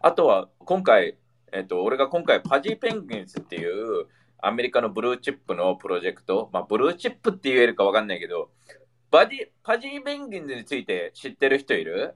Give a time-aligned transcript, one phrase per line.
[0.00, 1.16] あとは今回、
[1.52, 4.06] えっと、俺が今回 Pudgy Penguins っていう
[4.40, 8.50] アメリカの blue chip のプロジェクト、まあ、 blue chip って言えるかわかんないけど、
[9.10, 12.14] バディ Pudgy Penguins について知ってる人いる？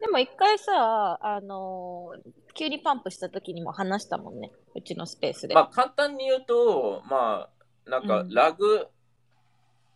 [0.00, 4.52] でも一回さ、あのー急に pump した時にも話したもんね。
[4.74, 5.54] うちのスペースで。
[5.54, 7.48] まあ簡単に言うと、ま
[7.86, 8.88] あなんかうん rug、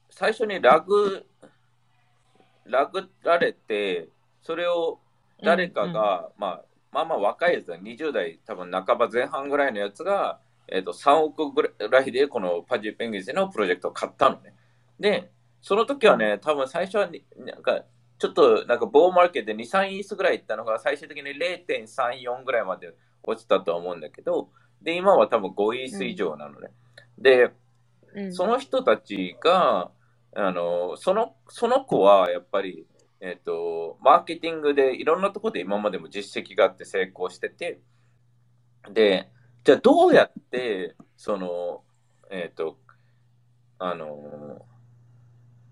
[0.09, 1.27] 最初に rug、
[2.65, 4.09] ラグられて、
[4.41, 5.01] それを
[5.43, 14.55] 誰かが、まあ、まあまあ若いやつだ、20代多分半ば前半ぐらいのやつが、えっと3億ぐらいでこのパジーペンギンズのプロジェクトを買ったのね。
[14.99, 15.31] で、
[15.61, 17.85] その時はね、多分最初はになんか
[18.19, 24.49] ちょっとなんかボーマーケットで2、3イースぐらいいったのが最終的に0.34ぐらいまで落ちたと思うんだけど、
[24.83, 26.71] で、今は多分5イース以上なのね。
[27.19, 27.51] で、
[28.15, 29.91] うん、その人たちが、
[30.35, 32.87] あの、その、その子はやっぱり、
[33.21, 37.81] えっ、と、マーケティングでいろんなところで今までも実績があって成功してて、
[38.91, 39.31] で、
[39.65, 41.83] じゃあどうやって、その、
[42.31, 42.79] えっ、と、
[43.79, 44.67] あの、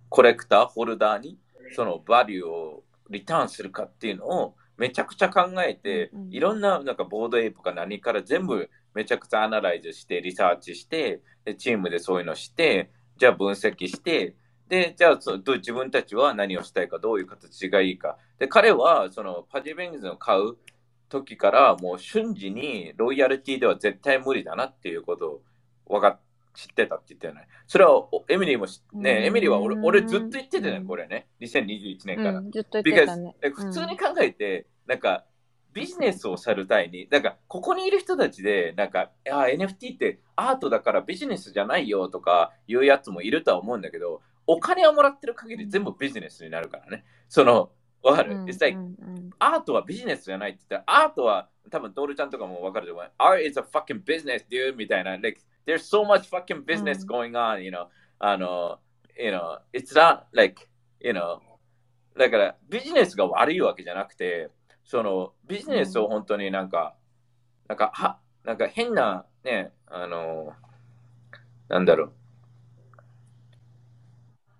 [0.09, 1.39] コレクター、ホルダーに、
[1.75, 14.37] そのバリューをリターンするかっていうのをめちゃくちゃ考えていろんななんかボードエイプか何から全部めちゃくちゃアナライズして、リサーチして、でチームでそういうのして、じゃあ分析して、
[14.69, 18.19] で、じゃあそどう自分たちは何をしたいか、どういう形がいいか。
[18.39, 20.57] で、彼はそのパジーベングズを買う
[21.09, 25.43] 時からもう瞬時にロイヤリティでは絶対無理だなっていうことを
[25.87, 26.21] 分かっ
[26.55, 27.49] 知ってたって言ったよね。
[27.67, 31.27] それはおエミリーもね、エミリーは俺俺ずっと言ってたね、これね。
[31.41, 32.39] 2021年から。
[32.39, 33.37] うん、ずっと言ってた Because ね。
[33.43, 35.25] なんか普通に考えて、なんか
[35.73, 47.05] ビジネスをさるたいに、なんかここにいる人たちで、なんかあ NFT ってアートだからビジネスじゃないよとかいうやつもいるとは思うんだけど、お金をもらってる限り全部ビジネスになるからね。
[47.29, 47.71] その、
[48.03, 48.89] わかる、うん It's like うんう
[49.21, 53.11] んアートはビジネスじゃないって言ったら、アートは多分ドールちゃんとかもわかると思う。
[53.19, 54.77] Art is a fucking business, dude!
[54.77, 55.13] みたいな。
[55.13, 57.87] Like, there's so much fucking business うん going on, you know.
[58.19, 58.79] あの、
[59.19, 60.69] you know, it's not like,
[61.01, 61.39] you know,
[62.17, 64.51] だからビジネスが悪いわけじゃなくて、
[64.85, 66.95] そのビジネスを本当になんか、
[67.69, 70.53] なんか、は、なんか変な、ね、あの、
[71.69, 72.13] なんだろう。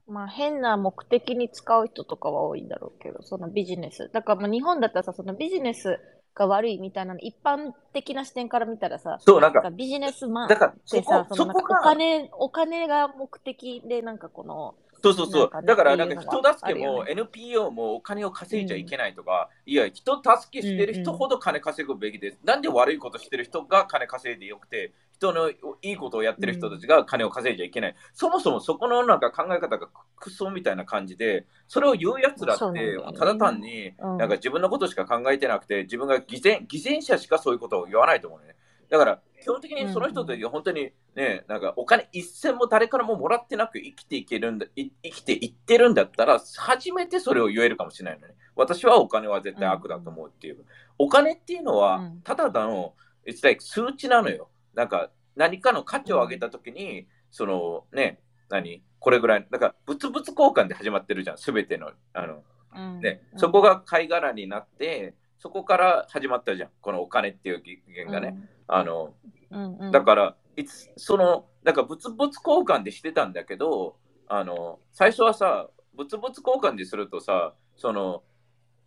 [0.07, 4.11] まあ変な目的に使う人とかは多いんだろうけど、そのビジネス。
[4.13, 5.99] だからもう日本だったらさ、そのビジネス
[6.35, 10.51] が悪いみたいなの、一般的な視点から見たらさ、そう、なんか、ビジネスマンっ
[10.91, 15.61] てさ、、そのおが、金、お金が目的でなんかこの、そうそうそう。
[15.61, 22.39] ねだから、なんか人助けも NPO もお金を稼いじゃいけないとか、いや、人助けしてる人ほど金稼ぐべきです。
[22.45, 27.95] なんで悪いことしてる人が金稼いでよくて、人のいいことをやってる人たちが金を稼いじゃいけない。
[28.15, 38.55] そもそもそこのなんか考え方がクソみたいな感じで、それを言うやつらってただ単に、うんなんか自分のことしか考えてなくて、自分が偽善偽善者しかそういうことを言わないと思うね。
[38.91, 48.35] だから、基本的にその人たちが本当にね、なんかお金一銭も誰からももらってなく生きていけるんだ、い生きていってるんだったら、初めてそれを言えるかもしれないのね。
[48.57, 50.65] 私はお金は絶対悪だと思うっていう。
[50.97, 52.95] お金っていうのはうん、ただの、
[53.27, 54.49] it's like 数値なのよ。
[54.73, 58.83] なんか、何かの価値を上げたときに、そのね、何？
[58.99, 62.43] これぐらい、だから、物々交換で始まってるじゃん、すべての、あの、
[62.75, 68.39] うんね、うんそこが貝殻になって、そこから始まったじゃん、このお金っていう語源がね。
[68.67, 69.15] あの、
[69.51, 73.97] うんうんだから、いつその、なんか物々交換でしてたんだけど、
[74.29, 78.23] あの、最初はさ、物々交換でするとさ、その、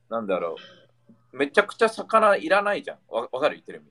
[0.09, 0.55] なんだろ
[1.33, 2.97] う、めちゃくちゃ魚いらないじゃん。
[3.09, 3.55] わわかる？
[3.55, 3.81] 言ってる意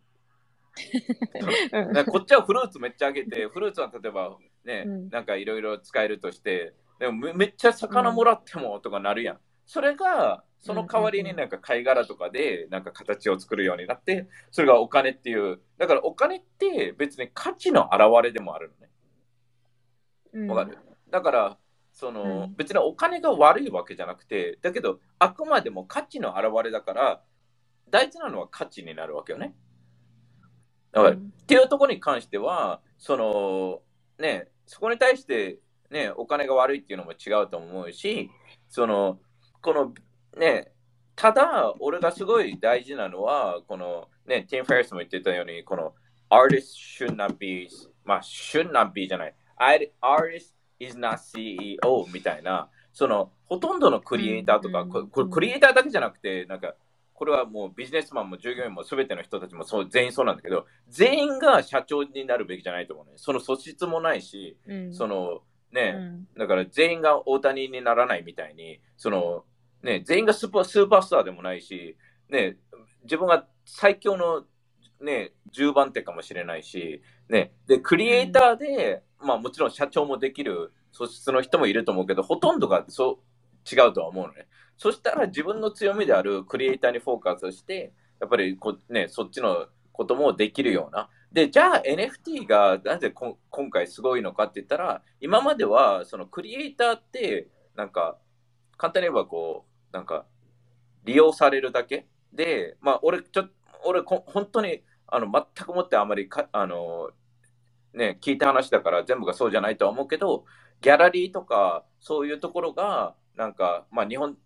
[2.05, 2.05] 味。
[2.11, 9.39] こっちはフルーツめっちゃあげて、フルーツは例えばね、うんなんかいろいろ使えるとして、でもめめっちゃ魚もらってもとかなるやん。
[9.67, 18.91] それが、その代わりになんか貝殻とかでなんか形を作るようになって、それがお金っていう、だからお金って別に価値の表れでもあるのね。
[20.33, 20.49] うん。
[20.49, 20.79] わかる？
[21.11, 21.59] だから、
[21.93, 22.55] その、うん。
[22.57, 27.23] 別にお金が悪いわけじゃなくて、だけど、あくまでも価値の表れだから、
[27.89, 29.55] 大事なのは価値になるわけよね。
[30.93, 33.83] だから、っていうところに関しては、その、
[34.19, 35.61] ね、そこに対して、
[35.91, 38.31] ね、お金が悪いっていうのも違うと思うし、
[38.69, 39.21] その、
[39.63, 39.95] この、
[40.37, 40.73] ね、
[41.15, 45.95] ただ、俺がすごい大事なのは、この、ね、ティム・フェリスも言ってたように、この、
[46.31, 47.69] artist should not be,
[48.05, 56.75] まあ、should not be じゃない、artist is not CEO みたいな、その、ほとんどのクリエイターとか、うんここれクリエイターだけじゃなくて、なんか、
[57.15, 63.13] これはもうビジネスマンも従業員も全ての人たちもそう全員そうなんだけど、全員が社長になるべきじゃないと思うね。
[63.17, 64.95] その素質もないし、うん。
[64.95, 65.41] その
[65.73, 66.27] うね、ん。
[66.37, 69.45] だから全員が大谷にならないみたいに、その
[69.83, 71.97] ね、全員がスーパースーパースターでもないし、
[72.29, 72.57] ね、
[73.05, 74.45] 自分が最強の
[75.01, 84.47] ね、10番手かもしれないし、ね、で、クリエイターで、まあもちろん社長もできる素質の人もいると思うけど、ほとんどがそう違うとは思うのね。
[84.79, 91.09] そしたら自分の強みであるクリエイターにフォーカスして、やっぱりこ、ね、そっちのこともできるような。
[91.33, 93.37] で、じゃあ NFT がなぜ今
[93.71, 98.19] 回すごいのかって言ったら、今まではそのクリエイターって、なんか、
[98.77, 100.27] 簡単に言えばこう、なんか、
[101.05, 102.07] 利用されるだけ？
[102.33, 103.49] で、まあ、俺、ちょ
[103.85, 107.11] 俺こ、本当に、あの、全くもってあまりか、あの、
[107.95, 110.45] ね、聞いた話だから全部がそうじゃないとは思うけど、
[110.81, 114.37] ギャラリーとか、そういうところが、なんか、まあ、日本、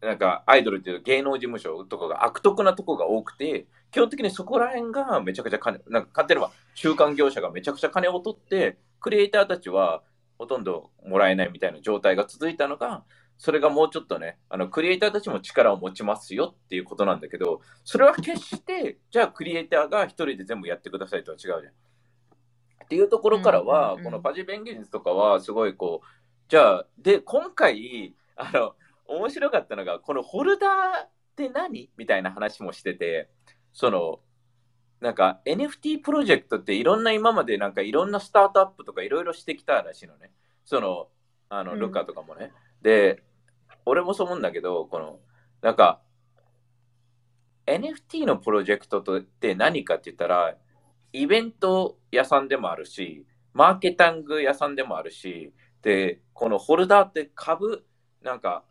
[0.00, 10.02] なんか、アイドルっていう芸能事務所とかが悪徳なとこが多くて、基本的にそこら辺がめちゃくちゃ金、なんか、勝手には中間業者がめちゃくちゃ金を取って、クリエイターたちは
[10.38, 13.04] ほとんどもらえないみたいな状態が続いたのが、
[13.36, 21.60] それがもうちょっとね、あの、クリエイターたちも力を持ちますよっていうことなんだけど、それは決して、じゃあクリエイターが一人で全部やってくださいとは違うじゃん。
[21.60, 26.06] っていうところからは、このパジ弁技術とかは、すごいこう、
[26.48, 28.74] じゃあ、で、今回、あの、
[29.06, 30.70] 面白かったのが、このホルダー
[31.06, 33.30] って何みたいな話もしてて、
[33.72, 34.20] その、
[35.00, 40.30] なんか NFT プロジェクトっていろんな今までなんかいろんなスタートアップとかいろいろしてきたらしいのね。
[40.64, 41.08] その、
[41.50, 42.46] あの、ルカとかもね。
[42.46, 42.52] うん、
[42.84, 43.24] で、
[43.86, 45.18] 俺もそう思うんだけど、この、
[45.62, 46.02] なんか、
[47.66, 50.54] NFT のプロジェクトって何かって言ったら、
[51.12, 57.86] イベント屋さんでもあるし、マーケタング屋さんでもあるし、で、このホルダーって株、
[58.22, 58.64] なんか、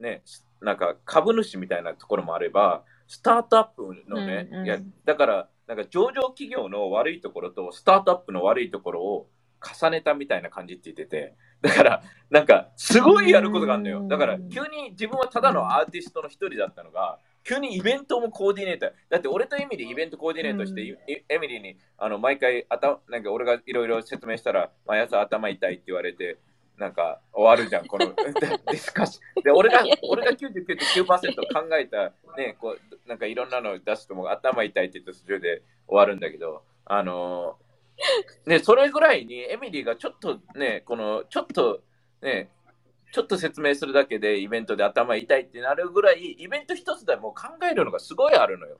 [0.00, 0.22] ね、
[0.62, 9.28] なんか株主みたいなところもあれば、スタートアップのね、うんうん、いやだから、なんか上場企業の悪いところとスタートアップの悪いところを
[9.62, 14.06] 重ねたみたいな感じって言ってて、だから、なんか、すごいやることがあるのよ。
[14.08, 18.92] だから、急に自分はただのアーティストの一人だったのが、急にイベントもコーディネーター。
[19.10, 26.38] だって俺とエミリーイベントコーディネートして、うん、エミリーにあの毎回頭、なんか俺がいろいろ説明したら、毎朝頭痛いって言われて、
[26.78, 29.42] なんか終わるじゃん、この ディスカッション。
[29.42, 31.06] で、俺が、俺が99.9%
[31.52, 37.61] 考えた、ね、こう、なんかいろんなの出すとも頭痛いって言って途中で終わるんだけど、あのー、
[38.46, 41.82] ね、それぐらいにエミリーがちょっとね、この、ちょっと
[42.20, 42.50] ね、
[43.12, 48.78] ちょっと説明するだけでイベントで頭痛いってなるぐらい、イベント一つでも考えるのがすごいあるのよ。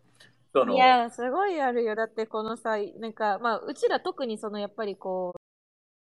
[0.52, 1.94] そのいや、すごいあるよ。
[1.94, 5.34] だってこのさ、なんか、まあ、うちら特にそのやっぱりこ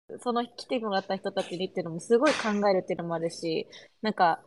[0.09, 3.69] う、その来てもらった人たちにっていうのもすごい考えるっていうのもあるし、
[4.03, 4.43] なんか、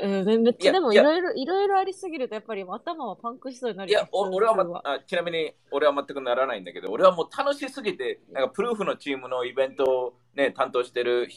[0.00, 11.28] うん、めっちゃでもいろいろいろいろありすぎるとやっぱり頭はパンクしそうになるいや、俺は、ま、あちなみに俺は全くならないんだけど、俺はもう楽しすぎて、なんかプルーフのチームのイベントを、ね、担当してる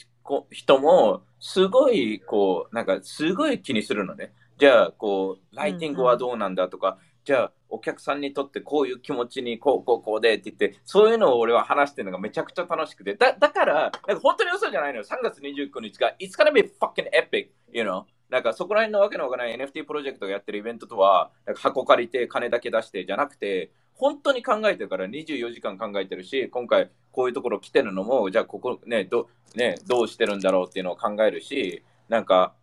[0.52, 4.34] 人も、すごい、こう、なんか、すごい気にするのね。
[4.58, 15.04] じゃあ、こう、ライティングはどうなんだとか、うんうん、じゃあ、お客さんにとってこういう気持ちに、こう、こう、こうでって言って、そういうのを俺は話してるのがめちゃくちゃ楽しくて、だだから、なんか本当に嘘じゃないのよ。
[15.04, 18.06] 3月29日が、It's gonna be fucking epic, you know?
[18.32, 32.54] なんかそこら辺のわけのわからない NFT プロジェクトがやってるイベントとは、なんか箱借りて金だけ出してじゃなくて、本当に考えてるから24時間考えてるし、今回こういうところ来てるのも、じゃあここね、ど,、ね、どうしてるんだろうっていうのを考えるし、なんか、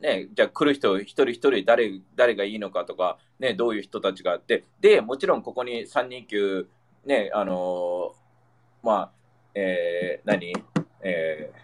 [0.00, 6.68] ね、じゃあ来る人一人一人誰誰がいいのかとか、ね、どういう人たちがあって、で、もちろんここに3人級、
[7.06, 9.10] ね、あのー、まあ、
[9.54, 10.52] えー、何？
[11.04, 11.63] えー、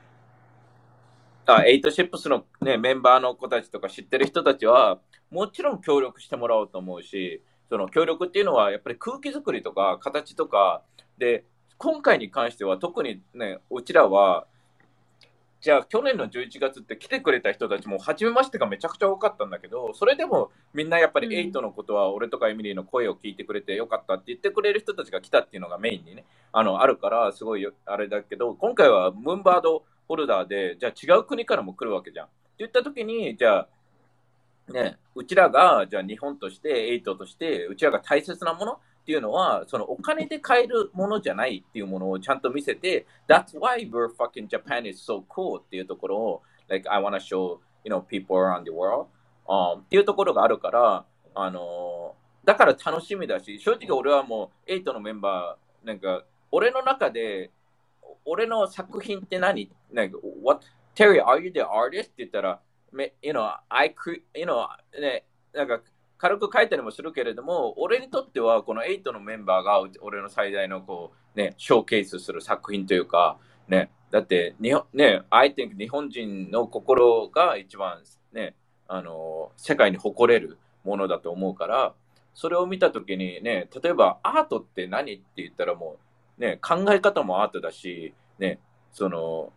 [1.58, 10.82] あ、エイトシップスの、ね、メンバーの子たちとか知ってる人たちは、もちろん協力してもらおうと思うし、その協力っていうのはやっぱり空気作りとか形とか
[11.18, 11.44] で
[11.78, 14.44] 今回に関しては特にねうちらは
[15.60, 32.26] じゃあ去年の11月って来てくれた人たちも初めましてがめちゃくちゃ多かったんだけどそれでもみんなやっぱりエイトのことは俺とかエミリーの声を聞いてくれてよかったって言ってくれる人たちが来たっていうのがメインにねあのあるからすごいあれだけど今回はムーンバードホルダーでじゃあ違う国からも来るわけじゃん。
[32.26, 33.68] って言った時にじゃあ
[34.72, 48.64] ね、うちらが、じゃあ日本として、エイトとして、うちらが大切なものっていうのは、そのお金で買えるものじゃないっていうものをちゃんと見せて、That's why we're fucking Japan is so cool っていうところを、like, I wanna show, you know, people around
[48.64, 49.06] the world、
[49.48, 52.14] um, っていうところがあるから、あの、
[52.44, 57.50] だから楽しみだし、正直俺はもう、エイトのメンバー、なんか、俺の中で、
[58.24, 59.70] 俺の作品って何？
[59.92, 62.02] なんか、What, Terry, are you the artist?
[62.02, 62.60] って言ったら、
[63.22, 63.94] you know, I
[64.34, 64.66] you know,
[65.00, 65.80] ね、なんか
[66.18, 78.54] 軽く書いたりもするけれども、俺にとってはこの8のメンバーが俺の最大のこう、ね、ショーケースする作品というか、ね、だって日本、ね、I think 日本人の心が一番ね、
[78.86, 81.94] あの、世界に誇れるものだと思うから、
[82.34, 85.14] それを見たときにね、例えばアートって何？
[85.14, 85.98] って言ったらもう、
[86.40, 88.58] ね、考え方もアートだし、ね、
[88.92, 89.52] その、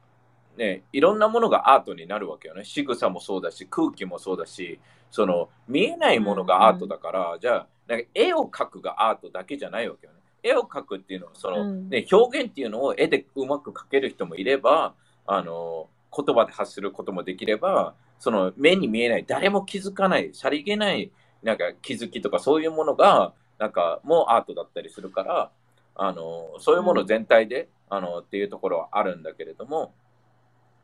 [0.57, 2.65] ね、いろんなものがアートになるわけよね。
[2.65, 10.19] 仕草もそうだし、空気もそうだし、その見えないものがアートだから、じゃあ、なんか絵を描くがアートだけじゃないわけよね。
[10.43, 14.93] 絵を描くっていうのは、その、ね、表現っていうのを絵でうまく描ける人もいれば、
[15.25, 21.11] あの、言葉で発することもできれば、その目に見えない、誰も気づかない、さりげない、
[21.41, 25.51] なんか気づきとかそういうものが、なんかもうアートだったりするから、
[25.95, 29.93] あの、そういうもの全体で、あの、っていうところはあるんだけれども、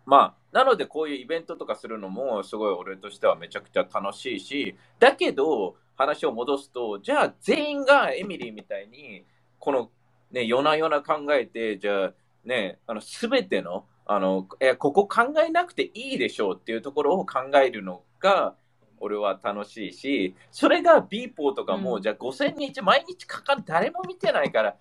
[0.06, 9.26] まあ、なのでこういうイベントとかするのもすごい俺としてはめちゃくちゃ楽しいし、だけど話を戻すと、じゃあ全員がエミリーみたいに、
[9.60, 9.92] この
[10.32, 12.14] ね、夜な夜な考えて、じゃあ
[12.46, 18.56] ね、あの、すべての、あの、え、ここ考えなくていいでしょうっていうところを考えるのが、
[19.00, 24.76] 俺は楽しいし、それが B ポーとかも、うん、じゃあ5000日毎日かかる、誰も見てないから、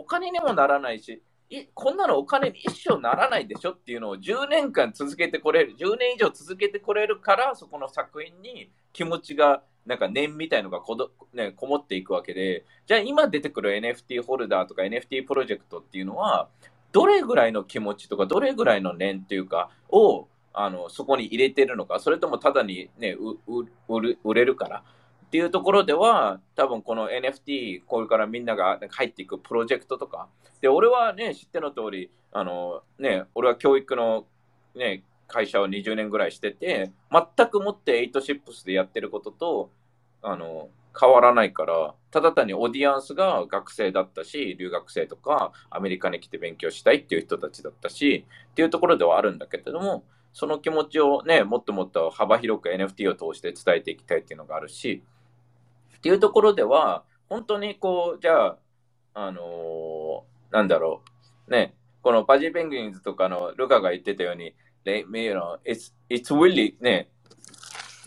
[0.00, 16.48] お金にもならないし、いこんなのお金に一生ならないでしょっていうのを10年間続けてこれる、10年以上続けてこれるから、そこの作品に気持ちが、なんか念みたいのがこど、ね、こもっていくわけで、じゃあ今出てくる NFT ホルダーとか NFT プロジェクトっていうのは、
[16.92, 23.16] どれぐらいの気持ちとか、どれぐらいの念っていうか、をあのそこに入れてるのか、それともただに、ね、
[24.24, 24.82] 売れるから
[25.30, 30.26] っていうところでは、多分この NFT、これからみんなが入っていくプロジェクトとか、
[30.60, 34.26] で俺はね、知っての通り、あのね、俺は教育の、
[34.74, 39.70] ね、会社を20年ぐらいしてて、全くもって8シップスでやってることと、
[40.20, 40.68] あの
[41.00, 55.02] 変わらないから、ただ単にオーディアンスが学生だったし、留学生とかアメリカに来て勉強したいっていう人たちだったし、っていうところではあるんだけれども、その気持ちをね、もっともっと幅広く NFT を通して伝えていきたいっていうのがあるし、
[56.00, 58.58] っていうところでは、本当にこう、じゃあ、
[59.12, 61.02] あのー、なんだろ
[61.46, 64.54] う、ね、このパジーペンギンズとかのルカが言ってたように、
[64.86, 67.10] ね、you know, it's, it's really ね、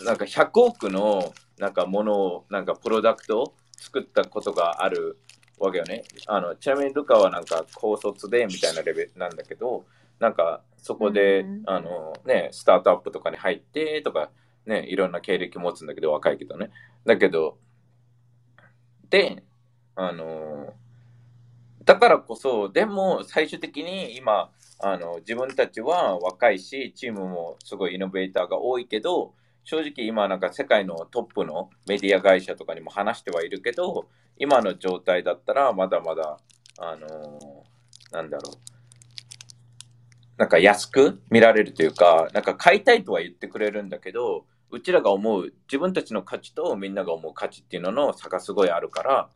[0.03, 5.19] なんか100億のなんかものを、なんかプロダクトを作ったことがある
[5.59, 6.03] わけよね。
[6.25, 9.85] あのちなみにルカはなんか高卒でみたいなレベルなんだけど、
[10.19, 14.31] なんかそこで、うん、あのね、スタートアップとかに入ってとか、
[14.65, 16.71] ね、いろんな経歴持つんだけど、若いけどね。
[17.05, 17.57] だけど、
[19.09, 19.43] で、
[19.95, 20.73] あの、
[21.85, 29.33] だからこそ、でも最終的に今、あの自分たちは若いし、チームもすごいイノベーターが多いけど、
[29.63, 34.07] 正直今なんか世界のトップのメディア会社とかにも話してはいるけど、
[34.37, 36.37] 今の状態だったらまだまだ、
[36.79, 37.07] あの
[38.11, 38.55] なんだろう、
[40.37, 49.29] なんか安く見られるというか、なんか買いたいとは言ってくれるんだけど、うちらが思う、自分たちの価値とみんなが思う価値っていうのの差がすごいあるから、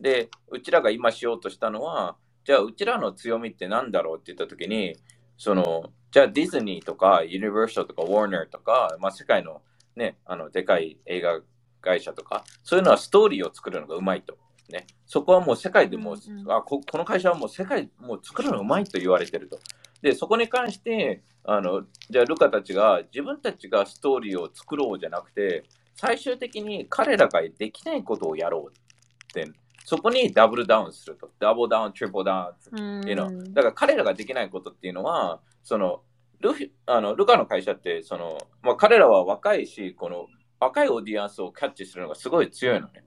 [0.00, 4.96] で、うちらが今しようとしたのは、じゃあうちらの強みって何だろうって言った時に、
[5.36, 9.62] その、じゃあディズニーとかユニバーサルとかウォーナーとか、まあ、世界の
[9.96, 11.40] ね、あの、でかい映画
[11.80, 14.38] 会社とか、そういうのはストーリーを作るのがうまいと。
[14.68, 19.58] ね、そこはもう世界でも、うんうん、あここの会社はもう世界もう作るのがうまいと言われてると。
[20.04, 25.64] で、そこに関して、あの、じゃあルカたちが自分たちがストーリーを作ろうじゃなくて、
[25.96, 29.50] 最終的に彼らができないことをやろうって、
[29.86, 31.30] そこにダブルダウンすると。
[31.40, 33.44] ダブルダウン、トリプルダウンっていうの。
[33.54, 36.02] だから彼らができないことっていうのは、その、
[36.40, 40.26] ルフあのルカの会社って、その、まあ、彼らは若いし、この
[40.60, 43.04] 若いオーディエンスをキャッチするのがすごい強いのね。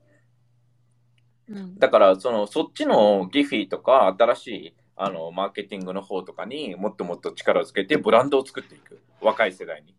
[1.50, 9.00] うん、だから、その、そっちのギフィーとか、新しいあのマーケティングの方とかにもっともっと力をつけてブランドを作っていく。
[9.22, 9.96] 若い世代に、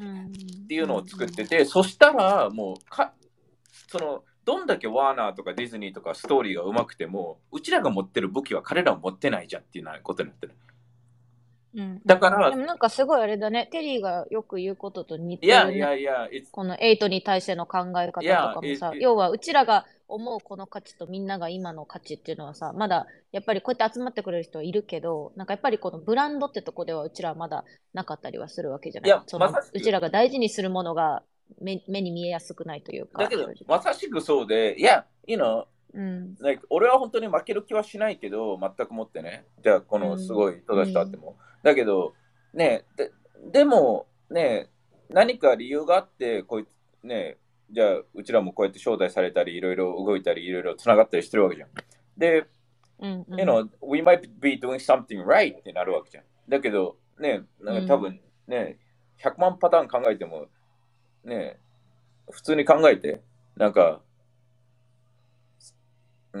[0.00, 3.12] うん、っていうのを作ってて、そしたらもうか
[3.88, 10.54] そのどんだけワーナーとかディズニーとかストーリーがうまくてもうちらが持ってる武器は彼らは持ってないじゃんっていうようなことになってる。
[11.74, 15.76] うん、だから、でもなんかすごいあれだね、テリーがよく言うことと似てる、ね。
[15.76, 29.10] いやいやいや、この8に対しての考え方とかもさ、要はうちらが思うこの価値とみんなが今の価値っていうのはさ、まだやっぱりこうやって集まってくれる人はいるけど、なんかやっぱりこのブランドってとこではうちらはまだなかったりはするわけじゃない。
[29.10, 31.22] いやそのうちらが大事にするものが
[31.60, 33.22] 目目に見えやすくないというか。
[33.22, 35.64] だけど、まさしくそうで、いや、you know,
[35.94, 41.30] うん、like 俺は本当に負ける気はしないけど、全くもってね、じゃあこのすごい人たちとあっても。
[41.30, 42.14] うん、だけど、
[42.52, 43.12] ねで、
[43.52, 44.68] でも、ね、
[45.08, 47.38] 何か理由があって、こいつ、ね、
[47.70, 51.68] じゃあ、うちらもこうやって招待されたり、いろいろ動いたり、いろいろつながったりしてるわけじゃん。
[52.16, 52.46] で、
[52.98, 56.24] うんうん、you know, we might be doing something right ってなるわけじゃん。
[56.48, 58.78] だけど、ね、なんか多分ね、
[59.24, 60.46] うん、100万パターン考えても、
[61.24, 61.58] ね、
[62.30, 63.22] 普通に考えて、
[63.56, 64.00] なんか、
[66.36, 66.38] う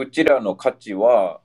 [0.00, 1.40] ん、うちらの価値は、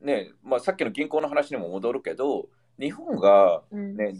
[0.00, 4.14] ね、まあ、さっきの銀行の話にも戻るけど、日本が、うんね、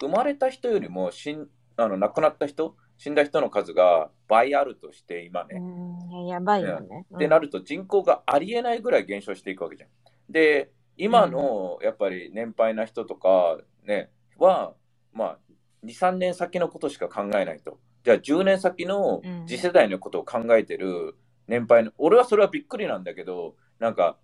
[0.00, 5.60] 生まれた人よりも死んあの亡くなった人、死んだ人の数が倍あるとして、今ね。
[5.60, 7.06] うん、やばいよね。
[7.14, 9.90] ってなると人口がありえないぐらい減少していくわけじゃん。
[10.28, 14.74] で、今のやっぱり年配な人とかね、は、
[15.12, 15.38] まあ、
[15.84, 17.78] 2、3年先のことしか考えないと。
[18.08, 21.14] じゃあ10年先のうん次世代のことを考えてる
[21.46, 24.16] 年配の、俺はそれはびっくりなんだけど、なんか、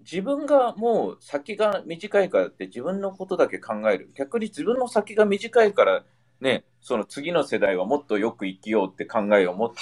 [0.00, 4.10] 自分がもう先が短いからって自分のことだけ考える。
[4.14, 6.04] 逆に自分の先が短いから
[6.40, 9.80] ね、その次の世代はもっとよく生きようって考えを持って、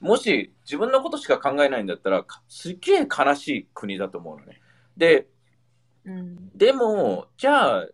[0.00, 4.60] もし自分のことしか考えないんだったら、かすっげえ悲しい国だと思うのね。
[4.96, 5.28] で、
[6.04, 6.50] うん。
[6.56, 7.88] でも、じゃあ、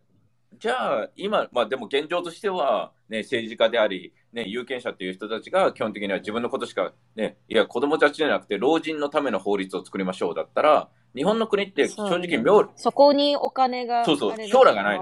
[0.59, 15.01] じゃあ、今、まあでも現状としては、ね、政治家であり、ね、有権者っていう人たちが基本的には自分のことしか、ね、いや、子供たちじゃなくて、老人のための法律を作りましょうだったら、日本の国って正直妙、そこにお金が、そうそう将来がない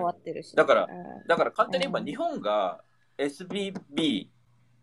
[0.54, 1.26] だからうん。
[1.26, 2.04] だから簡単に言えばうん。
[2.04, 2.82] 日本が
[3.16, 4.28] SBB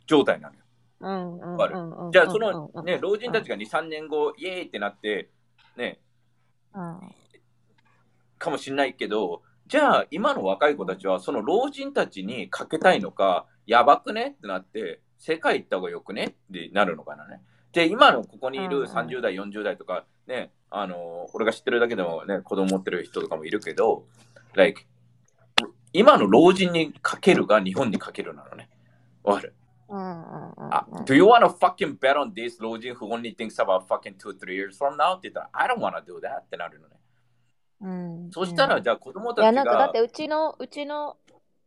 [0.07, 2.09] 状態なのよ。
[2.11, 5.29] じゃあ、そのうんね、老人たちが2、3年後、イエーイってなって、
[5.77, 5.99] ね、
[6.73, 6.99] うん。
[8.39, 14.35] かもしれないけど、じゃあ今の若い子たちはその老人たちにかけたいのか、やばくね？
[14.37, 16.23] ってなって、世界行った方がよくね？
[16.23, 17.41] ってなるのかなね。
[17.71, 24.05] で、今のここにいるうんうん30代、40代とか、ね、あの、俺が知ってるだけでもね、子供持ってる人とかもいるけど、
[24.55, 24.87] like、
[25.93, 28.69] 今の老人にかけるが日本にかけるなのね。
[29.23, 29.53] わかる
[29.87, 34.55] ？Do you want to fucking bet on this 老人 who only thinks about fucking two, three
[34.55, 35.13] years from now?
[35.17, 36.95] って言ったら、I don't want to do that ってなるのね。
[37.81, 41.17] うんそしたら、うんじゃあ子供いや、たちがなんかだって、うちの、うちの、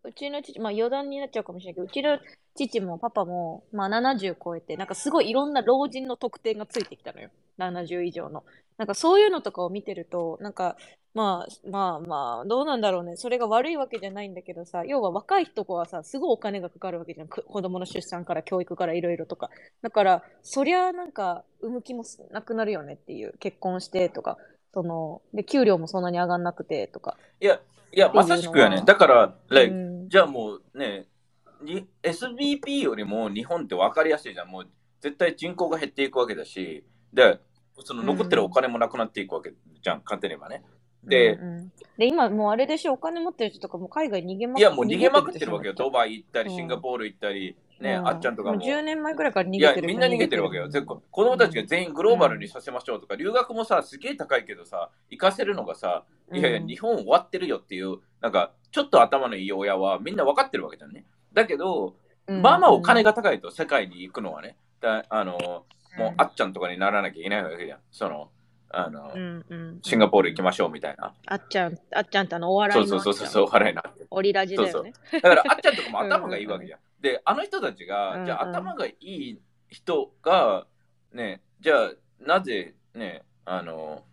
[0.05, 7.31] うちの父、まあ余談になっちゃうかもしれないけど、うちの父もパパも、まあ70超えて、なんかすごいいろんな老人の特典がついてきたのよ。
[7.59, 8.45] 70以上の。
[8.79, 10.77] なんかそういうのとかを見てると、なんか、
[11.15, 13.17] まあまあまあ、どうなんだろうね。
[13.17, 17.29] それが悪いわけじゃないんだけどさ、要は若い人はさ、すごいお金がかかるわけじゃん。
[17.29, 19.51] 子供の出産から教育からいろいろとか。
[19.83, 23.35] だから、そりゃなんか、産む気もなくなるよねっていう。
[23.39, 24.39] 結婚してとか、
[24.73, 27.19] その、で、給料もそんなに上がんなくてとか。
[27.41, 27.61] いや、
[27.95, 28.83] いや、まさしくやね。
[28.85, 31.07] だから、like うんじゃあもうね、
[31.63, 34.49] に SBP よりも日本って分かりやすいじゃん。
[34.49, 34.69] もう
[35.01, 37.41] 絶対人口が減っていくわけだし、で、
[37.85, 40.65] その残ってるお金もなくなっていくわけじゃん、簡単に言えばね。
[41.05, 45.75] で、うんうんで、今もうあれでしょ、お金持ってる人とかもう海外逃げまくいや、もう逃げまくってるわけよ。
[45.75, 48.57] ドバイ行ったり、うんシンガポール行ったり、ね、うんあっちゃんとかも。
[48.57, 50.69] う10年前ぐらいから逃げて、るみんな逃げてるわけよ。
[50.71, 61.05] 子供たちが全員グローバルにさせましょうとか、留学もさ、すげえ高いけどさ、行かせるのがさ、いやいや、うん日本終わってるよっていう、なんか、ちょっと頭のいい親はみんな分かってるわけじゃんね。
[61.35, 64.57] だけど、まあまあお金が、が高いと、世界に行くのはね。
[64.81, 65.65] だあの、
[65.99, 67.79] もうあっちゃんとかにならなきゃいけないわけじゃん。
[67.91, 68.31] その、
[68.71, 71.15] あの、うんうん、シンガポール行きましょうみたいな。
[71.27, 73.83] あっちゃん、あっちゃんってあのお笑そういのそうそうそう、笑いな。
[74.11, 74.93] オリラジだよね。
[75.13, 76.79] だから、あっちゃんとかも頭がいいわけじゃん。
[77.03, 80.67] で、あの人たちが、うんじゃあ頭がいい人が、
[81.13, 84.05] ね、じゃあなぜね、あの、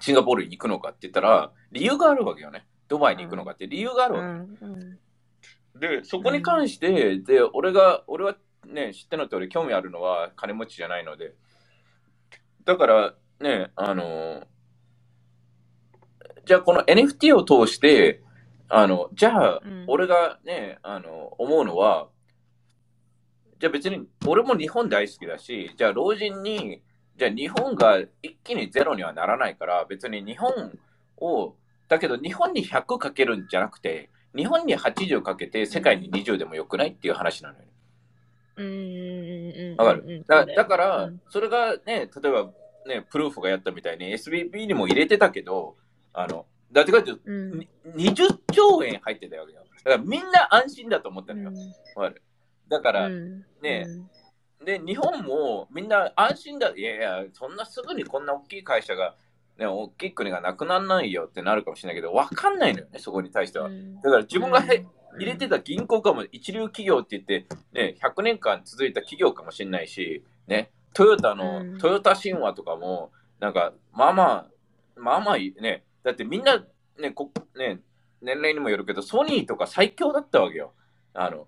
[0.00, 2.66] シンガポールに行くのかって言ったら、理由があるわけよね。
[2.88, 4.64] ドバイに行くのかって理由があるうわけ。
[4.64, 4.98] んうん
[5.78, 11.34] で、そこに関して、で、俺が、俺はね、知っての通り興味あるのは金持ちじゃないので、
[12.64, 14.44] だからね、あの、
[16.46, 18.22] じゃあこの NFT を通して、
[18.68, 22.08] あの、じゃあうん、俺がね、あの、思うのは、
[23.58, 26.82] じゃあ別に、俺も日本大好きだし、じゃあ老人に、
[27.16, 30.50] じゃあ日本が一気にゼロにはならないから、別に日本
[31.16, 31.54] を、
[31.88, 37.64] だけど日本に100かけるんじゃなくて、日本に80かけて世界に20でもよくないっていう話なのよ。
[38.56, 40.04] うんうんうんうんわかる？
[40.06, 41.20] うんだだから、うん。
[41.30, 42.50] それがね、例えば
[42.86, 45.76] ね、プルーフがやったみたいに SBB にも入れてたけど、
[46.12, 47.58] あの、だってかっていうと、うん。
[47.58, 49.64] に20兆円入ってたわけよ。
[49.84, 51.52] だからみんな安心だと思ったのよ。
[51.96, 52.22] わかる？
[52.68, 53.44] だから、うん。
[53.62, 53.86] ね
[54.60, 54.64] うん。
[54.64, 56.70] で、日本もみんな安心だ。
[56.76, 59.14] いやいや、そんなすぐにこんな大きい会社が、
[59.56, 63.68] ね、大きい国がなくならないよってなるかもしれないけど、わかんないのよね、そこに対しては。
[63.68, 63.96] うん。
[63.96, 64.84] だから自分が入
[65.18, 71.78] れてた銀行かも一流企業って言って、ね、100年間続いた企業かもしれないし、ね、トヨタの、うん。
[71.78, 74.46] トヨタ神話とかも、なんか、まあまあ、
[74.96, 76.64] まあまあいいね、だってみんな、
[76.98, 77.80] ね、こね、
[78.20, 80.72] 年齢にもよるけど、ソニーとか最強だったわけよ。
[81.14, 81.46] あの、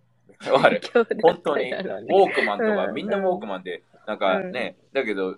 [0.53, 0.81] わかる？
[1.23, 5.37] 本当に、 ウォークマンとか、うんみんなウォークマンで、なんかね、だけど、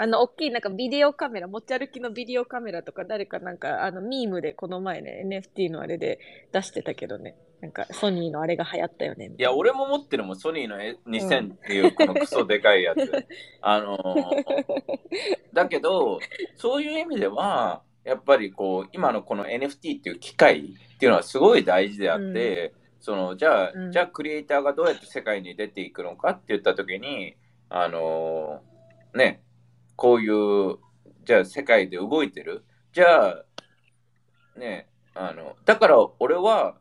[0.00, 6.20] あの、大きいなんかビデオカメラ、持ち歩きのビデオカメラとか、誰かなんか、あの、ミームでこの前ね、NFT のあれで
[6.52, 7.34] 出してたけどね。
[7.60, 9.32] なんかソニーのあれが流行ったよね。
[9.36, 13.10] いや、俺も持ってるもん、ソニーのえ2000っていうこのクソでかいやつ。
[13.60, 14.64] あのー
[15.52, 16.20] だけど、
[16.54, 27.36] そういう意味では、やっぱりこう、今のこの NFT っていう機械っていうのはすごい大事であって、そのじゃあ、うんじゃあクリエイターがどうやって世界に出ていくのかって言ったときに、
[27.68, 29.42] あのーね、
[29.96, 30.78] こういう、
[31.24, 32.64] じゃあ世界で動いてる。
[32.92, 33.44] じゃあ、
[34.58, 36.76] ね、あの、だから俺は、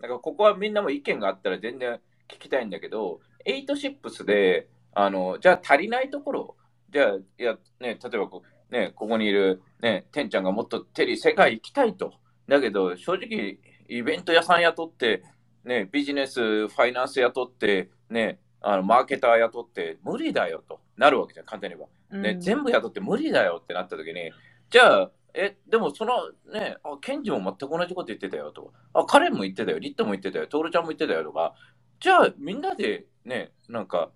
[0.00, 6.56] なんかここはみんなも意見があったら全然聞きたいんだけど、8シップスで、あの、じゃあ足りないところ、
[6.90, 12.14] じゃあ、いや、ね、例えばこう、ね、ここにいる、ね、てんちゃんがもっとテリー世界行きたいと。
[12.48, 13.58] だけど、正直、
[13.88, 15.22] イベント屋さん雇って、
[15.64, 22.18] ね、ビジネス、ファイナンス雇って、ね、あのマーケター雇って、無理だよとなるわけじゃん、簡単に言えば。
[22.18, 24.32] ね、うん全部雇って無理だよってなった時に、
[24.70, 31.54] じゃあ、え、でもそのね、あ、ケンジも全く同じこと言ってたよとか、あ、カレンも言ってたよ、リットも言ってたよ、トールちゃんも言ってたよとか、
[32.00, 34.10] じゃあみんなでね、なんか、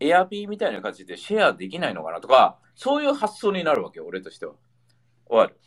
[0.00, 4.54] エアビーみたいな感じでシェアできないのかなとか、そういう発想になるわけよ、俺としては。
[5.36, 5.58] わかる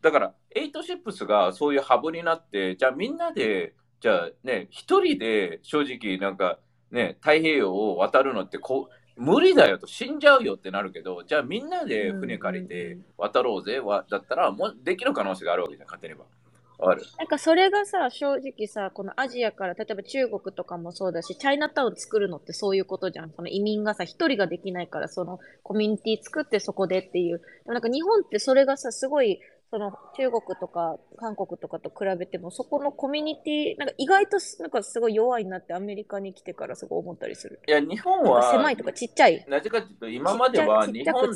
[0.00, 6.60] だから、8シップスがそういうハブになって、じゃあみんなで、じゃあね、一人で正直なんか
[6.92, 16.37] ね、太平洋を渡るのってこう、無理だよと死んじゃうよってなるけど、じゃあみんなで船借りて渡ろうぜは、だったらもうできる可能性があるわけじゃん、勝手に言えば。
[16.78, 23.32] わかるなんかそれがさ、正直さ、このアジアから、例えば中国とかもそうだし、チャイナタウン作るのってそういうことじゃん。
[23.32, 27.38] その移民がさ、一人ができないから、そのコミュニティ作ってそこでっていう。
[27.38, 37.60] でもなんか日本ってそれがさ、すごい、その中国とか韓国とかと比べても、そこのコミュニティ、なんか意外とすなんかすごい弱いなってアメリカに来てからすごい思ったりする。
[37.68, 39.44] いや、日本は、狭いとかちっちゃい。
[39.46, 41.28] なぜかというと、今までは日本。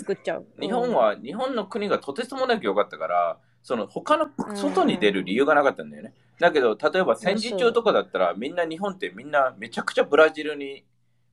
[0.59, 6.13] 日本は、日本の国がとてつもなく良かったから、その他の外に出る理由がなかったんだよね。
[6.39, 10.85] だけど、例えば戦時中とかだったら、みんな日本ってみんなめちゃくちゃブラジルに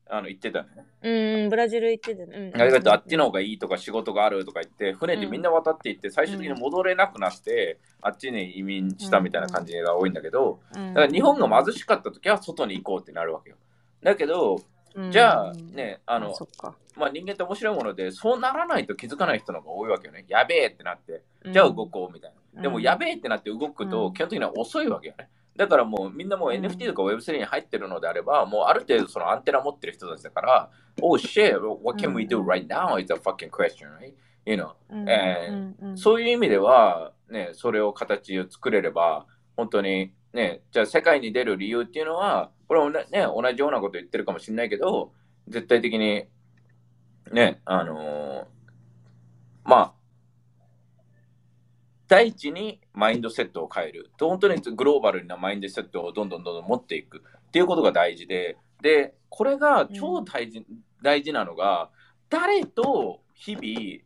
[0.08, 0.86] あの行ってたのね。
[1.02, 2.52] うん、うん、ブラジル行ってたね。
[2.54, 13.56] うんありがとう、あっちの方がいいとか仕事があるとか言って、船でみんな渡っていって、最終的に戻れなくなって、あっちに移民したみたいな感じが多いんだけど、うんだから日本が貧しかった時は外に行こうってなるわけよ。
[14.04, 14.60] だけど、
[15.12, 16.34] じゃあね、あの。
[16.95, 20.25] まあ人間って面白いもので、そうならないと気づかない人の方が多いわけよね。
[20.28, 22.62] やべえってなって、じゃあ動こうみたいな。
[22.62, 25.30] でもやべえってなって動くと、うん基本的には遅いわけよね。
[25.56, 30.69] だからもうみんなもううん NFT とか Web3 に入ってるのであれば、もうある程度そのアンテナ持ってる人たちだから、
[31.02, 34.13] Oh shit, what can we do right now is a fucking question, right?
[34.45, 39.25] You know, うんそういう意味では、ね、それを形を作れれば、
[39.56, 45.12] 本当にね、じゃあ世界に出る理由っていうのは、これもね、同じようなこと言ってるかもしれないけど、
[45.47, 46.27] 絶対的に、
[47.34, 48.60] ね、あのー
[49.65, 49.93] まあ、
[52.08, 54.12] 第一にマインドセットを変える。
[54.19, 60.65] 本当にグローバルなマインドセットをどんどんどんどん持っていくっていうことが大事で、で、これが超大事,、
[61.01, 61.89] 大事なのが、
[62.29, 64.03] 誰と日々、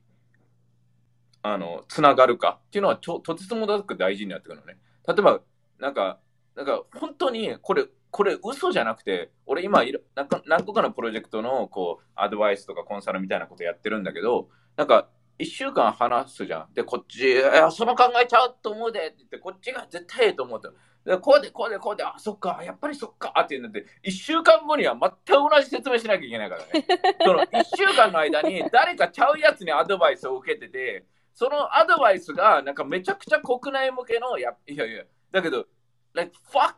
[1.43, 4.77] あの、つながるかっていうのはちょとてつもなく大事になってくるのね。
[5.07, 5.41] 例えば、
[5.79, 6.19] なんか、
[6.55, 16.73] なんか本当にこれ、これ嘘じゃなくて、俺今いろなんか何個かのプロジェクトのこうアドバイスとかコンサルみたいなことやってるんだけど、なんか1週間話すじゃん。
[16.75, 20.71] で、こっち、その考えちゃうと思うでって言って、こっちが絶対ええと思うと。
[21.05, 26.85] で、こうでこうでこうで、あ、そっか、やっぱりそっかって言うんだって、1週間後には全く同じ説明しなきゃいけないからね。
[27.25, 35.65] その1週間の間に誰かちゃうやつにアドバイスを受けてて、そのアドバイスがなんかめちゃくちゃ国内向けの、やいやいや、だけど、
[36.13, 36.75] like, fuck,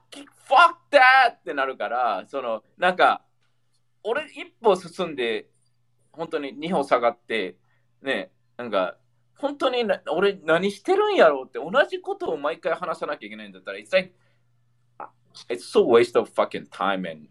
[0.47, 1.33] fuck that!
[1.33, 3.23] ってなるから、その、なんか、
[4.03, 5.49] 俺一歩進んで、
[6.11, 7.57] 本当に二歩下がって、
[8.01, 8.97] ね、なんか、
[9.37, 14.13] 本当にな俺何してるんやろうって同じことを毎回話さなきゃいけないんだったら、it's like,
[15.49, 17.27] it's so waste of fucking time and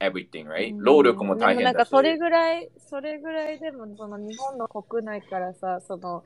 [0.00, 0.74] everything, right?
[0.76, 1.74] 労力も大変だし。
[1.74, 6.24] なんかそれぐらい、それぐらいでも、その日本の国内からさ、その、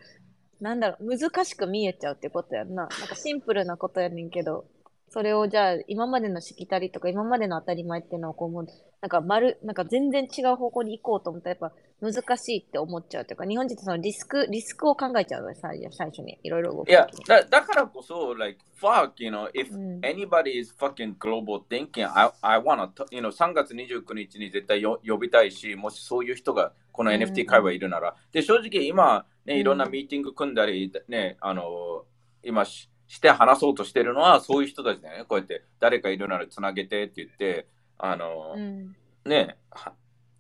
[0.61, 2.83] なんだろう、難しく見えちゃうってことやんな。
[2.83, 4.67] なんかシンプルなことやねんけど、
[5.11, 8.67] それをじゃあ今までのしきたりとか今までの当たり前っていうのをこうもう、
[9.01, 16.39] なんか丸、なんか全然違う方向に行こうと思ったらやっぱ難しいって思っちゃうというか、日本人ってそのリスク、リスクを考えちゃう最最初に。
[16.43, 17.07] いろいろ動くいや。
[17.27, 23.31] だ、だからこそ、like, fuck, you know, if うん anybody is fucking global thinking, I, I wanna, you know,
[23.31, 28.15] 3月29日に絶対よ呼びたいし、もしそういう人がこのうん NFT 界隈いるなら。
[28.33, 32.05] で、正直今、ね、うんいろんなミーティング組んだり、ね、あの、
[32.43, 35.25] 今しして話そうとしてるのはそういう人たちだよね。
[35.25, 37.67] こうやって誰かいるならつなげてって言って、
[37.99, 38.95] あの、うん。
[39.25, 39.93] ねは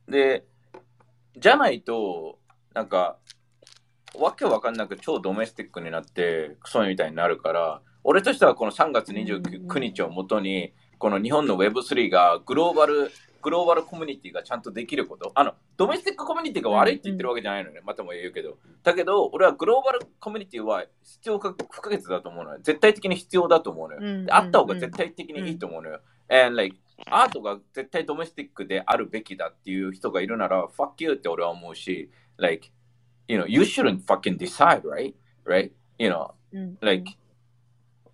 [0.06, 0.44] で、
[1.36, 2.38] じゃないと、
[2.74, 3.16] なんか、
[4.14, 13.10] わけわかんなく超ドメスティックになって、クソみたいになるから、俺としてはこの3月29日をもとに、この日本の Web3 がグローバル、
[13.42, 15.32] グローバルコミュニティがちゃんとできること。
[15.34, 17.80] あの、ドメスティックコミュニティが悪いって言ってるわけじゃないのね。
[17.84, 18.58] またも言うけど。
[18.82, 22.58] だけど、俺はグローバルコミュニティは必要か不可欠だと思うのよ。
[22.62, 24.24] 絶対的に必要だと思うのよ。
[24.24, 26.00] であった方が絶対的にいいと思うのよ。
[26.28, 32.70] And like, アートが絶対ドメスティックであるべきだっていう人がいるなら、fuck you って俺は思うし、like,
[33.28, 35.14] you know, you shouldn't fucking decide, right?
[35.44, 35.72] Right?
[35.98, 36.32] You know,
[36.80, 37.12] like,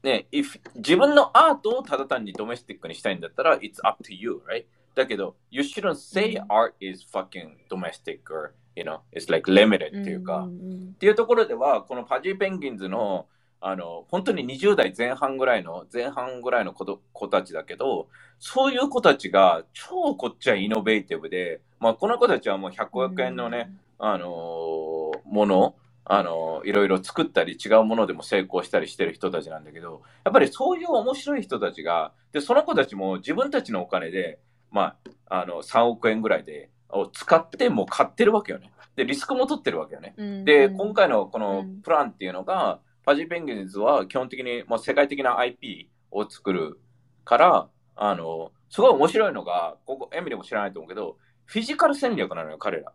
[0.02, 4.66] ね、if 自分のアートをただ単にドメスティックにしたいんだったら、it's up to you, right?
[4.94, 13.26] だけど、you shouldn't say art is fucking domestic or, you know, it's like limited っていうか、っていうところでは、このパジーペンギンズの、
[13.60, 34.38] あの、本当に20代前半ぐらいの、前半ぐらいの子子たちだけど、そういう子たちが超こっちはイノベーティブで、まあ、この子たちはもう100億円のね、あのー、もの、あのー、いろいろ作ったり違うものでも成功したりしてる人たちなんだけど、やっぱりそういう面白い人たちが、で、その子たちも自分たちのお金で、
[34.74, 34.96] ま
[35.28, 38.72] あ、あの、3億円ぐらいで、を使ってもう買ってるわけよね。
[38.96, 40.14] で、リスクも取ってるわけよね。
[40.44, 46.80] で、今回のこのプランっていうのが、パジペンギンズは基本的にもう世界的な IP を作る
[47.24, 52.92] から、あの、すごい面白いのが、ここ、エミリも知らないと思うけど、フィジカル戦略なのよ、彼ら。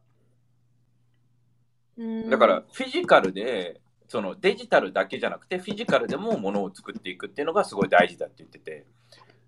[2.30, 8.86] だから、フィジカルで、そのデジタルだけじゃなくて、フィジカルでもものを作っていくっていうのがすごい大事だって言ってて。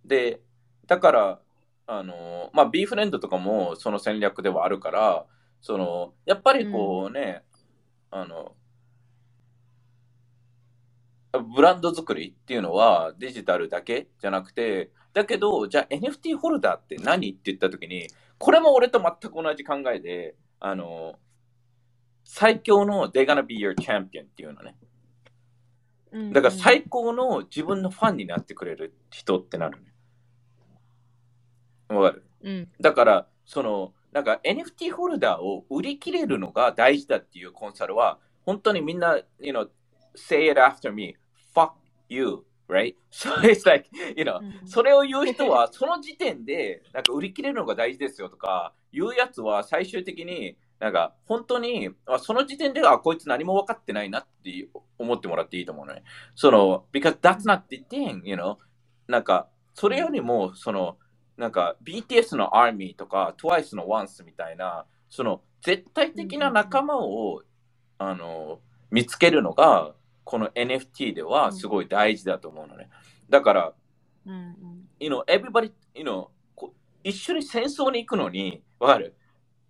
[0.05, 0.39] で、
[0.87, 1.39] だから、
[1.93, 5.25] あの、まあ、ビーフレンドとかもその戦略ではあるから、
[5.59, 7.43] その、やっぱりこうね、
[8.13, 8.55] うん、あの、
[11.53, 21.19] ブランド作りっていうのはデジタルだけじゃなくて、だけど、じゃあ NFT ホルダーって何って言ったときに、これも俺と全く同じ考えで、あの、
[22.23, 24.77] 最強の They're gonna be your champion っていうのね。
[26.31, 29.90] だから最高の自分のファンになってくれる人ってなるね。
[31.95, 39.69] わかる、うん、だから、その、なんか NFT ホルダーを売り切れるのが大事だっていうコンサルは、本当にみんな、you know,
[40.15, 41.15] say it after me.
[41.53, 41.73] fuck
[42.09, 42.95] you, right?
[43.11, 56.03] So it's like, you know, それを言う人は、 その時点で、なんか売り切れるのが大事ですよとか、言うやつは最終的に、なんか本当に、その時点ではこいつ何も分かってないなって思ってもらっていいと思うのね。
[56.35, 58.57] その、because that's not the thing, you know?
[59.07, 60.97] なんか、それよりも、その、
[61.37, 67.41] なんか BTS の ARMY とか TWICE の ONCE みたいな、その絶対的な仲間を、
[67.97, 72.89] あの見つけるのが、この NFT ではすごい大事だと思うのね。
[73.29, 73.73] だから、
[74.25, 76.27] うん you know, everybody, you know,
[77.03, 79.15] 一緒に戦争に行くのに、わかる？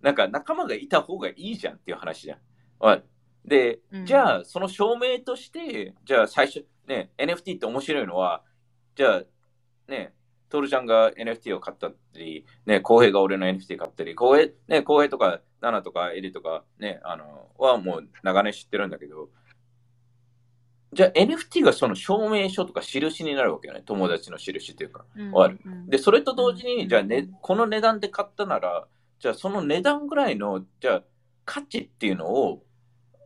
[0.00, 2.38] なんか仲間がいた方がいいじゃんっていう話じゃん。
[2.78, 3.08] わかる？
[3.44, 8.42] で、じゃあ、その証明として、じゃあ最初、ね、NFT って面白いのは、
[8.94, 9.22] じゃあ、
[9.90, 10.14] ね、
[10.52, 19.30] トールちゃんが NFT を買ったり、ね、浩平が俺の NFT 買ったり、浩平、ね、浩平とか、ナナとかエリとか、ね、あの、はもう長年知ってるんだけど、
[20.92, 23.80] じゃあ NFT がその証明書とか印になるわけよね。
[23.86, 25.06] 友達の印っていうか。
[25.16, 28.86] うん、で、それと同時に、じゃあ、ね、この値段で買ったなら、
[29.20, 31.02] じゃあその値段ぐらいの、じゃあ
[31.46, 32.62] 価値っていうのを、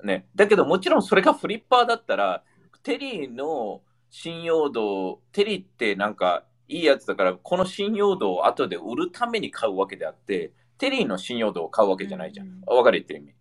[0.04, 2.44] ね、だけどもちろんそれがフリッパーだったら、
[2.84, 12.48] テリーの信用度、テリーってなんかいいやつだから、この信用度を後で売るために買うわけであって、テリーの信用度を買うわけじゃないじゃん。
[12.66, 13.34] わ、うん、かる言ってる意味。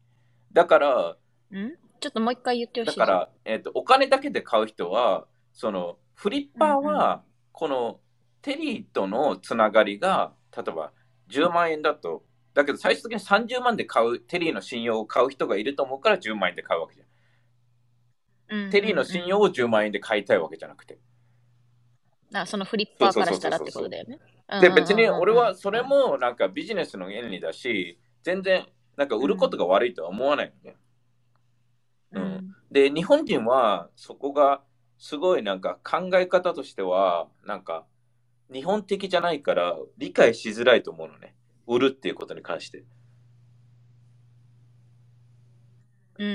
[0.54, 1.18] だから、
[1.52, 1.72] ん？
[2.00, 3.00] ちょっともう一回言ってほしい。
[3.00, 8.00] だから、えっ、ー、と、お金だけで買う人は、その、フリッパーは、この、
[8.42, 10.92] テリーとのつながりが、例えば、
[11.30, 18.70] 10万円だと、だけど最終的に30万で買う、テリーの信用を買う人がいると思うから10万円で買うわけじゃん。
[18.70, 21.00] テリーの信用を10万円で買いたいわけじゃなくて。
[22.34, 24.20] あそのフリッパーからしたらってことだよね。
[24.62, 30.78] で、別に俺はそれもなんかビジネスの原理だし、全然なんか売ることが悪いとは思わないよね。
[32.12, 34.62] うん、で、日本人はそこが
[34.98, 37.86] すごいなんか考え方としては、なんか
[38.52, 41.36] 日本的じゃないから理解しづらいと思うのね。
[41.68, 42.84] 売るっていうことに関して。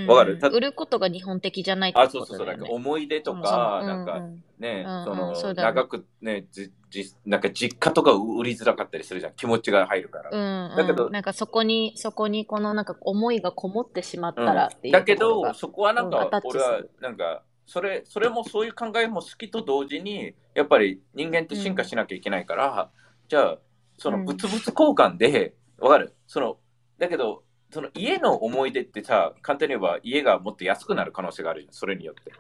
[0.09, 0.39] わ、かる？
[0.53, 2.47] 売ることが日本的じゃないってことだよ、ね、あ、そうそうそう。
[2.47, 4.21] なんか思い出とか、なんか
[4.59, 9.33] ね、その、長くね、じ、じ、なんか実家とか売りづらかったりするじゃん。
[9.35, 10.71] 気持ちが入るから。
[10.71, 22.91] うん、だけど、なんかそこに、そこにこのなんか思いがこもってしまったらっていう、だけど、そこはなんか、俺はなんか、それ、それもそういう考えも好きと同時に、やっぱり人間って進化しなきゃいけないから、
[23.29, 23.59] じゃあ、
[23.97, 26.15] その物々交換で、わかる？
[26.27, 26.59] その、
[26.99, 32.33] だけど、その家の思い出ってさ、簡単に言えば家がもっと安くなる可能性があるじゃん、それによって。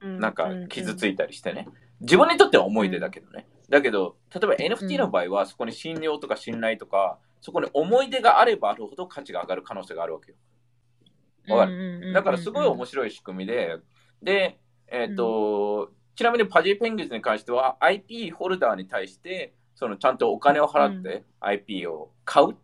[0.00, 1.68] なんか傷ついたりしてね。
[2.00, 3.46] 自分にとっては思い出だけどね。
[3.68, 11.56] だけど、例えば NFT の場合は、そこに信用とか信頼とか、そこに思い出があればあるほど価値が上がる可能性があるわけよ。
[11.56, 12.12] わかる？
[12.12, 13.76] だからすごい面白い仕組みで、
[14.22, 22.56] で、えっ、ー、と、ちなみにパジーペンギンズに関しては IP ホルダーに対してそのちゃんとお金を払って IP を買う、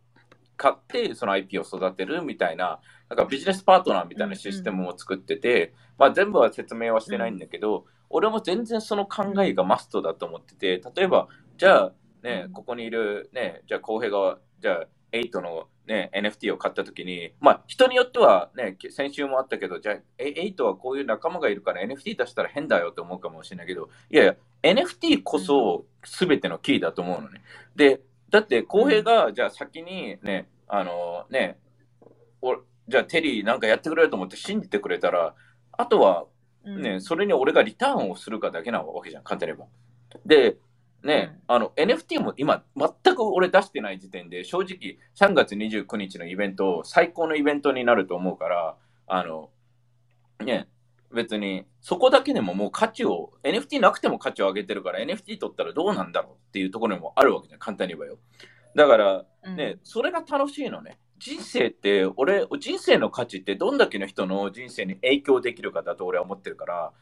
[0.56, 27.42] 買ってその IP を育てるみたいななんかビジネスパートナーみたいなシステムを作ってて、まあ、全部は説明はしてないんだけど、俺も全然その考えがマストだと思ってて例えばじゃあねここにいるねじゃあ浩平がじゃあ8のね、NFT を買ったときに、まあ、人によってはね、先週もあったけど、じゃあ、8はこういう仲間がいるから NFT 出したら変だよって思うかもしれないけど、いやいや、NFT こそ全てのキーだと思うのね。
[27.76, 28.00] で、
[28.34, 31.56] だって、公平が、じゃあ先にね、あのね、
[32.42, 32.56] お
[32.88, 35.36] じゃあテリーなんかやってくれると思って信じてくれたら、
[35.70, 36.26] あとは
[36.64, 40.20] ね、それに俺がリターンをするかだけなわけじゃん、簡単に言えば。
[40.26, 40.56] で、
[41.04, 49.50] ね、あの NFT も今全く俺出してない時点で正直3月29日のイベント最高のイベントになると思うからあの
[50.42, 50.66] ね
[51.14, 58.18] 別にそこだけでももう価値を NFT なくても価値を上げてるから NFT 取ったらどうなんだろうっていうところにもあるわけじゃん簡単に言えばよ。
[58.74, 59.24] だから
[59.54, 60.98] ね、うん、それが楽しいのね。
[61.18, 66.92] 人生って俺人生の価値ってどんだけの人の人生に影響できるかだと俺は思ってるから